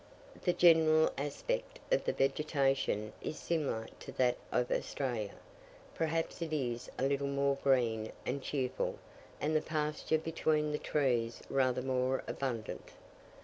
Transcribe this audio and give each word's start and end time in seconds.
The 0.45 0.53
general 0.53 1.11
aspect 1.15 1.77
of 1.91 2.05
the 2.05 2.11
vegetation 2.11 3.13
is 3.21 3.37
similar 3.37 3.87
to 3.99 4.11
that 4.13 4.35
of 4.51 4.71
Australia; 4.71 5.35
perhaps 5.93 6.41
it 6.41 6.51
is 6.51 6.89
a 6.97 7.03
little 7.03 7.27
more 7.27 7.59
green 7.61 8.11
and 8.25 8.41
cheerful; 8.41 8.97
and 9.39 9.55
the 9.55 9.61
pasture 9.61 10.17
between 10.17 10.71
the 10.71 10.79
trees 10.79 11.43
rather 11.51 11.83
more 11.83 12.23
abundant. 12.27 12.89